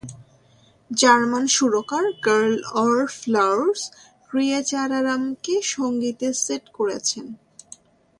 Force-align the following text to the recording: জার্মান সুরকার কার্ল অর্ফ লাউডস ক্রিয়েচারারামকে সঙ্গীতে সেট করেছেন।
জার্মান 0.91 1.45
সুরকার 1.47 2.05
কার্ল 2.25 2.53
অর্ফ 2.83 3.15
লাউডস 3.27 3.81
ক্রিয়েচারারামকে 4.29 5.55
সঙ্গীতে 5.73 6.27
সেট 6.43 6.65
করেছেন। 6.73 7.25